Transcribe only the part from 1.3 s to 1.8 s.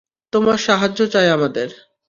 আমাদের।